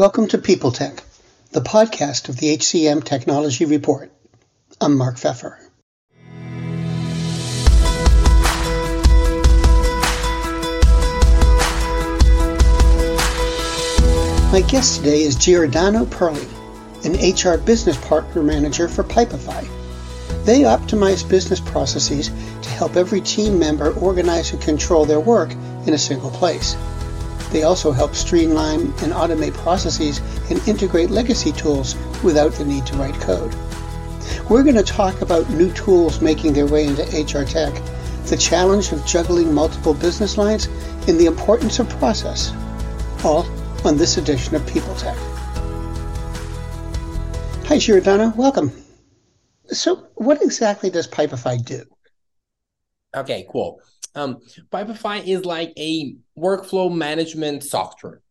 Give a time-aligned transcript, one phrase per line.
[0.00, 1.04] Welcome to People Tech,
[1.50, 4.10] the podcast of the HCM Technology Report.
[4.80, 5.58] I'm Mark Feffer.
[14.50, 16.48] My guest today is Giordano Perly,
[17.04, 19.68] an HR business partner manager for Pipefy.
[20.46, 22.28] They optimize business processes
[22.62, 25.52] to help every team member organize and control their work
[25.86, 26.74] in a single place.
[27.50, 30.20] They also help streamline and automate processes
[30.50, 33.54] and integrate legacy tools without the need to write code.
[34.48, 37.74] We're going to talk about new tools making their way into HR tech,
[38.26, 40.66] the challenge of juggling multiple business lines,
[41.08, 42.52] and the importance of process.
[43.24, 43.46] All
[43.84, 45.16] on this edition of People Tech.
[47.66, 48.32] Hi, Giordano.
[48.36, 48.72] Welcome.
[49.68, 51.84] So, what exactly does Pipefy do?
[53.14, 53.80] Okay, cool.
[54.14, 54.38] Um,
[54.72, 58.22] is like a workflow management software.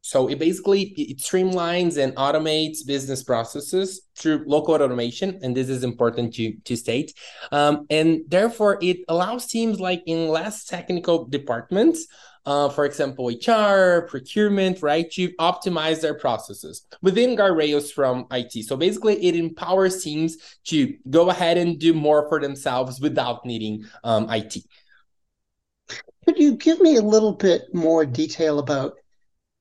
[0.00, 5.68] So it basically it streamlines and automates business processes through low code automation, and this
[5.68, 7.12] is important to to state.
[7.52, 12.06] Um, and therefore, it allows teams like in less technical departments,
[12.46, 18.64] uh, for example, HR, procurement, right, to optimize their processes within guardrails from IT.
[18.66, 23.84] So basically, it empowers teams to go ahead and do more for themselves without needing
[24.04, 24.64] um, IT.
[26.24, 28.94] Could you give me a little bit more detail about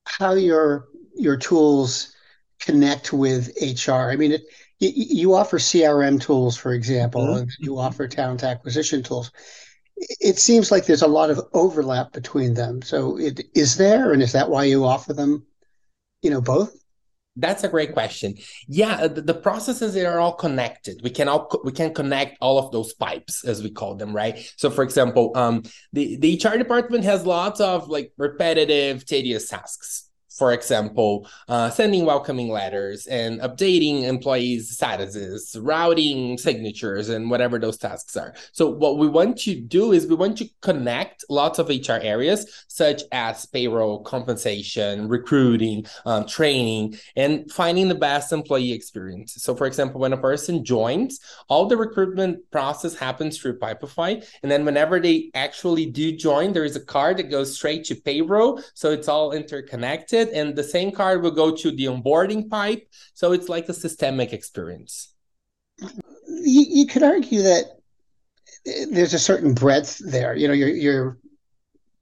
[0.06, 2.14] how your your tools
[2.60, 4.12] connect with HR?
[4.12, 4.42] I mean, it,
[4.80, 7.38] you, you, offer CRM tools, for example, mm-hmm.
[7.40, 9.32] and you offer talent acquisition tools.
[9.96, 12.82] It seems like there's a lot of overlap between them.
[12.84, 15.46] So, it, is there, and is that why you offer them?
[16.22, 16.76] You know, both.
[17.40, 18.36] That's a great question.
[18.68, 21.02] Yeah, uh, the, the, processes are all connected.
[21.04, 24.52] We can all we can connect all of those pipes as we call them, right?
[24.58, 30.07] So, for example, um, the the HR department has lots of like repetitive, tedious tasks
[30.38, 37.78] for example, uh, sending welcoming letters and updating employees' statuses, routing signatures, and whatever those
[37.78, 38.34] tasks are.
[38.52, 42.66] So, what we want to do is we want to connect lots of HR areas,
[42.68, 49.34] such as payroll, compensation, recruiting, um, training, and finding the best employee experience.
[49.42, 51.20] So, for example, when a person joins,
[51.50, 54.24] all the recruitment process happens through Pipefy.
[54.44, 57.96] And then, whenever they actually do join, there is a card that goes straight to
[57.96, 58.62] payroll.
[58.76, 62.88] So, it's all interconnected it, and the same card will go to the onboarding pipe.
[63.14, 65.14] So it's like a systemic experience.
[65.80, 67.66] You, you could argue that
[68.92, 70.36] there's a certain breadth there.
[70.36, 71.18] You know, you're you're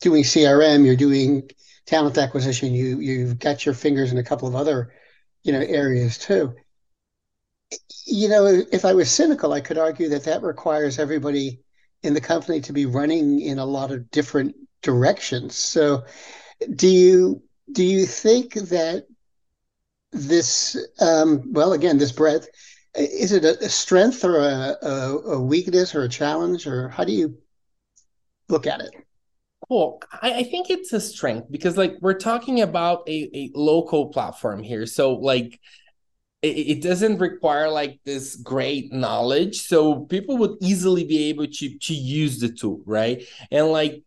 [0.01, 1.49] doing CRM, you're doing
[1.85, 4.93] talent acquisition, you you've got your fingers in a couple of other,
[5.43, 6.53] you know, areas too.
[8.05, 11.61] You know, if I was cynical, I could argue that that requires everybody
[12.03, 15.55] in the company to be running in a lot of different directions.
[15.55, 16.05] So,
[16.75, 17.41] do you
[17.71, 19.05] do you think that
[20.11, 22.47] this, um, well, again, this breadth,
[22.95, 27.11] is it a, strength or a, a, a, weakness or a challenge, or how do
[27.11, 27.37] you
[28.47, 28.91] look at it?
[29.67, 33.85] Well, I, I think it's a strength because, like, we're talking about a, a low
[33.85, 34.85] code platform here.
[34.85, 35.59] So, like,
[36.41, 41.93] it, doesn't require like this great knowledge so people would easily be able to to
[41.93, 44.03] use the tool right and like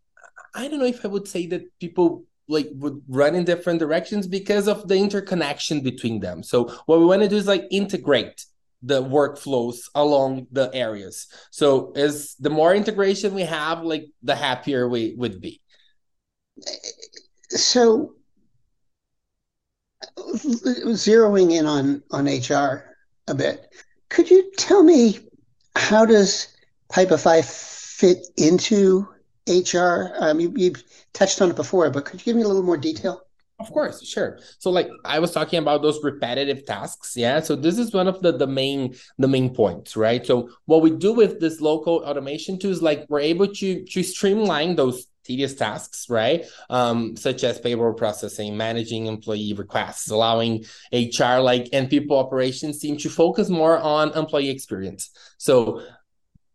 [0.55, 4.27] i don't know if i would say that people like would run in different directions
[4.27, 6.43] because of the interconnection between them.
[6.43, 8.45] So what we want to do is like integrate
[8.81, 11.27] the workflows along the areas.
[11.51, 15.61] So as the more integration we have, like the happier we would be.
[17.49, 18.15] So
[20.17, 22.95] zeroing in on on HR
[23.27, 23.73] a bit,
[24.09, 25.19] could you tell me
[25.75, 26.47] how does
[26.91, 29.07] Pipefy fit into
[29.49, 30.13] HR?
[30.17, 30.75] Um, you, you
[31.13, 33.23] touched on it before, but could you give me a little more detail?
[33.59, 34.39] Of course, sure.
[34.57, 37.41] So like I was talking about those repetitive tasks, yeah.
[37.41, 40.25] So this is one of the the main the main points, right?
[40.25, 44.03] So what we do with this low code automation tools, like we're able to to
[44.03, 46.45] streamline those tedious tasks, right?
[46.69, 52.95] Um, such as payroll processing, managing employee requests, allowing HR like and people operations team
[52.97, 55.11] to focus more on employee experience.
[55.37, 55.83] So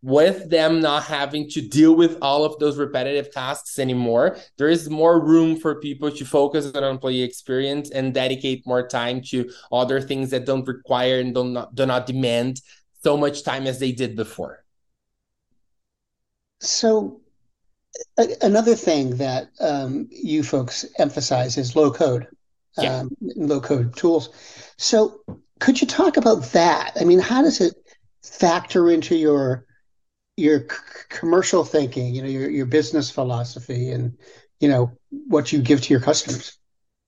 [0.04, 4.90] with them not having to deal with all of those repetitive tasks anymore, there is
[4.90, 10.02] more room for people to focus on employee experience and dedicate more time to other
[10.02, 12.60] things that don't require and do not, do not demand
[13.02, 14.62] so much time as they did before.
[16.60, 17.22] So,
[18.42, 22.26] another thing that um, you folks emphasize is low code,
[22.76, 22.98] yeah.
[22.98, 24.28] um, low code tools.
[24.76, 25.22] So,
[25.60, 26.92] could you talk about that?
[27.00, 27.74] I mean, how does it
[28.22, 29.64] factor into your
[30.36, 30.76] your c-
[31.08, 34.16] commercial thinking, you know, your your business philosophy, and
[34.60, 36.58] you know what you give to your customers.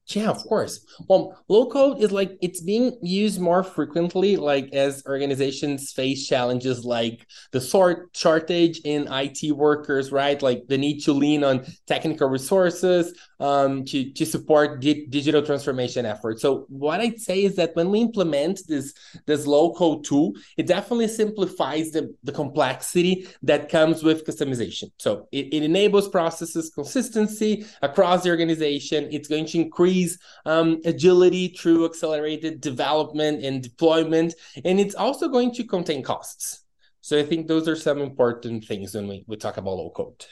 [0.09, 0.87] Yeah, of course.
[1.09, 6.85] Well, low code is like it's being used more frequently, like as organizations face challenges
[6.85, 10.41] like the sort shortage in IT workers, right?
[10.41, 16.07] Like the need to lean on technical resources um, to to support di- digital transformation
[16.07, 16.41] efforts.
[16.41, 18.95] So what I'd say is that when we implement this
[19.27, 24.93] this low code tool, it definitely simplifies the the complexity that comes with customization.
[24.99, 29.09] So it, it enables processes consistency across the organization.
[29.11, 34.35] It's going to increase increase um, agility through accelerated development and deployment.
[34.65, 36.63] And it's also going to contain costs.
[37.01, 40.27] So I think those are some important things when we, we talk about low code.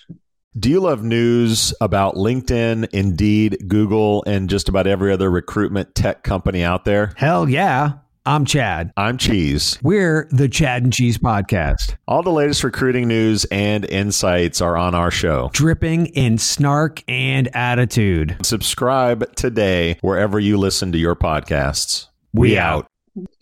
[0.57, 6.23] Do you love news about LinkedIn, Indeed, Google, and just about every other recruitment tech
[6.23, 7.13] company out there?
[7.17, 7.95] Hell yeah.
[8.27, 8.91] I'm Chad.
[8.97, 9.79] I'm Cheese.
[9.83, 11.97] We're the Chad and Cheese Podcast.
[12.09, 17.55] All the latest recruiting news and insights are on our show, dripping in snark and
[17.55, 18.39] attitude.
[18.43, 22.07] Subscribe today wherever you listen to your podcasts.
[22.33, 22.87] We, we out.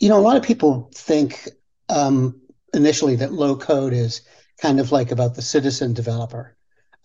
[0.01, 1.49] You know, a lot of people think
[1.89, 2.41] um,
[2.75, 4.23] initially that low code is
[4.61, 6.57] kind of like about the citizen developer,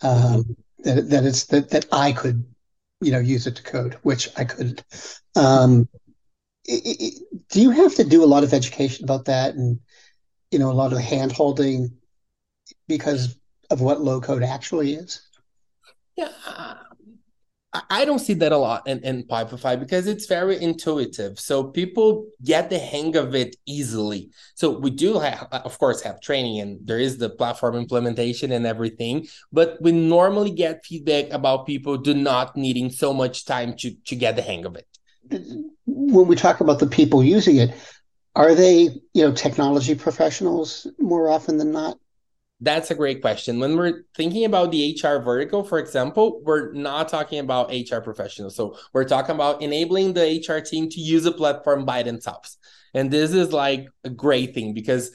[0.02, 0.54] um, mm-hmm.
[0.84, 2.44] that, that it's that, that I could,
[3.02, 4.84] you know, use it to code, which I couldn't.
[5.36, 5.88] Um,
[6.68, 9.80] do you have to do a lot of education about that and
[10.52, 11.94] you know a lot of hand holding
[12.88, 13.38] because
[13.70, 15.22] of what low code actually is?
[16.16, 16.76] Yeah uh,
[17.90, 21.40] i don't see that a lot in, in pipefy because it's very intuitive.
[21.40, 24.30] So people get the hang of it easily.
[24.56, 28.66] So we do have of course have training and there is the platform implementation and
[28.66, 33.92] everything but we normally get feedback about people do not needing so much time to
[34.06, 34.88] to get the hang of it
[36.14, 37.76] when we talk about the people using it,
[38.36, 41.98] are they, you know, technology professionals more often than not?
[42.60, 43.60] That's a great question.
[43.60, 48.56] When we're thinking about the HR vertical, for example, we're not talking about HR professionals.
[48.56, 52.58] So we're talking about enabling the HR team to use a platform by themselves.
[52.94, 55.12] And this is like a great thing because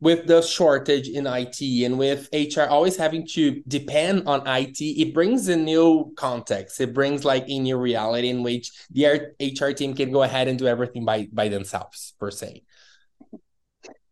[0.00, 5.12] with the shortage in IT and with HR always having to depend on IT, it
[5.12, 6.80] brings a new context.
[6.80, 9.06] It brings like a new reality in which the
[9.40, 12.62] HR team can go ahead and do everything by by themselves per se.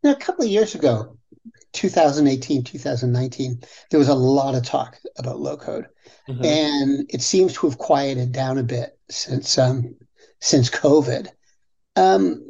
[0.02, 1.16] Now, a couple of years ago,
[1.72, 3.60] 2018, 2019,
[3.90, 5.86] there was a lot of talk about low code,
[6.28, 6.44] mm-hmm.
[6.44, 9.94] and it seems to have quieted down a bit since um,
[10.40, 11.28] since COVID.
[11.94, 12.44] Um,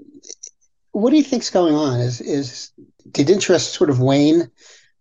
[0.92, 2.00] what do you think's going on?
[2.00, 2.72] Is is
[3.10, 4.50] did interest sort of wane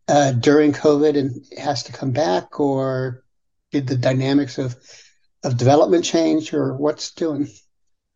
[0.08, 3.24] uh, during COVID and has to come back, or
[3.72, 4.76] did the dynamics of
[5.44, 7.48] of development change, or what's doing?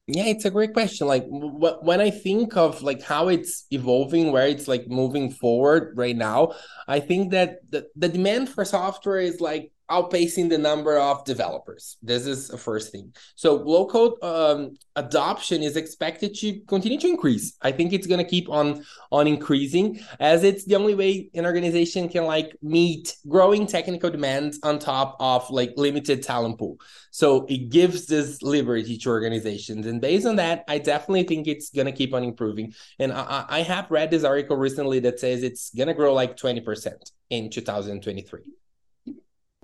[0.07, 1.06] Yeah, it's a great question.
[1.06, 5.94] Like w- when I think of like how it's evolving, where it's like moving forward
[5.95, 6.53] right now,
[6.88, 11.97] I think that the, the demand for software is like outpacing the number of developers.
[12.01, 13.13] This is a first thing.
[13.36, 17.57] So low code um, adoption is expected to continue to increase.
[17.62, 21.45] I think it's going to keep on on increasing as it's the only way an
[21.45, 26.77] organization can like meet growing technical demands on top of like limited talent pool.
[27.12, 31.71] So it gives this liberty to organizations, and based on that, I definitely think it's
[31.71, 32.74] going to keep on improving.
[33.00, 36.38] And I, I have read this article recently that says it's going to grow like
[36.38, 38.41] twenty percent in 2023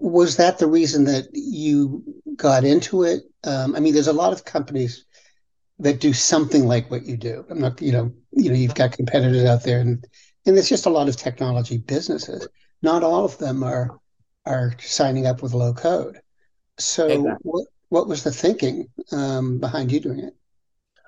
[0.06, 2.04] was that the reason that you
[2.36, 3.24] got into it?
[3.44, 5.04] Um, I mean, there's a lot of companies
[5.80, 7.44] that do something like what you do.
[7.50, 10.06] I'm not, you know, you know, you've got competitors out there, and
[10.46, 12.48] and there's just a lot of technology businesses.
[12.84, 13.98] Not all of them are
[14.46, 16.22] are signing up with low code.
[16.78, 17.38] So, exactly.
[17.42, 20.36] what what was the thinking um, behind you doing it?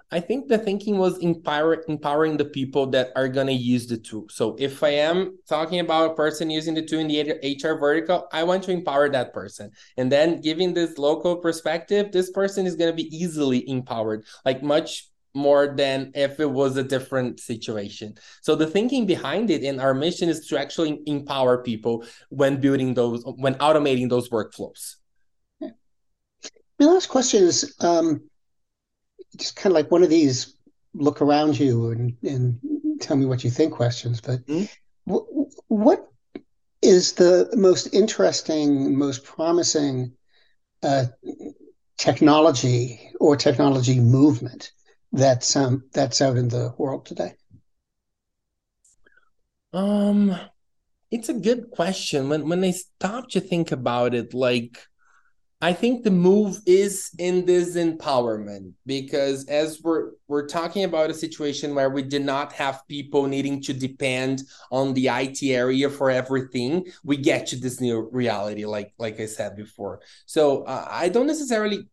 [0.10, 3.98] I think the thinking was empower, empowering the people that are going to use the
[3.98, 4.28] tool.
[4.30, 8.28] So if I am talking about a person using the tool in the HR vertical,
[8.32, 9.72] I want to empower that person.
[9.98, 14.26] And then giving this low code perspective, this person is going to be easily empowered,
[14.46, 18.16] like much more than if it was a different situation.
[18.42, 22.94] So the thinking behind it and our mission is to actually empower people when building
[22.94, 24.96] those, when automating those workflows.
[25.60, 28.22] My last question is, um,
[29.38, 30.56] just kind of like one of these
[30.94, 32.60] look around you and, and
[33.00, 34.22] tell me what you think questions.
[34.22, 34.66] But mm-hmm.
[35.12, 36.08] w- what
[36.82, 40.14] is the most interesting, most promising
[40.84, 41.06] uh,
[41.98, 44.72] technology or technology movement
[45.12, 47.34] that's um, that's out in the world today?
[49.74, 50.36] Um,
[51.12, 52.30] it's a good question.
[52.30, 54.80] When when I stop to think about it, like
[55.60, 61.16] I think the move is in this empowerment because as we're we're talking about a
[61.16, 66.12] situation where we did not have people needing to depend on the IT area for
[66.12, 70.02] everything, we get to this new reality, like like I said before.
[70.28, 71.88] So uh, I don't necessarily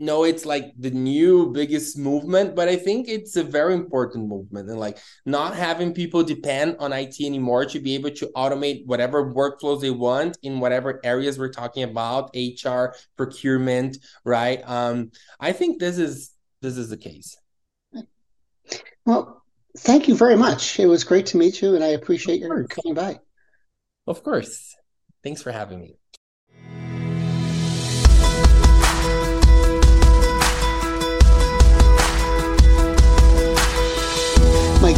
[0.00, 4.68] know it's like the new biggest movement, but I think it's a very important movement
[4.68, 9.32] and like not having people depend on IT anymore to be able to automate whatever
[9.32, 14.62] workflows they want in whatever areas we're talking about, HR, procurement, right?
[14.64, 17.36] Um, I think this is this is the case.
[19.06, 19.42] Well,
[19.78, 20.78] thank you very much.
[20.78, 23.20] It was great to meet you, and I appreciate your coming by.
[24.06, 24.74] Of course.
[25.22, 25.99] Thanks for having me.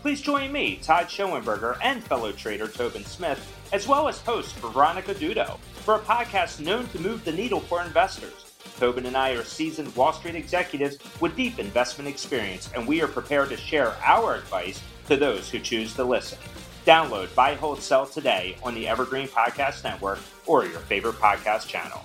[0.00, 5.14] Please join me, Todd Schoenberger, and fellow trader Tobin Smith, as well as host Veronica
[5.14, 8.44] Dudo for a podcast known to move the needle for investors.
[8.78, 13.08] Tobin and I are seasoned Wall Street executives with deep investment experience, and we are
[13.08, 16.38] prepared to share our advice to those who choose to listen.
[16.86, 22.04] Download Buy, Hold, Sell today on the Evergreen Podcast Network or your favorite podcast channel.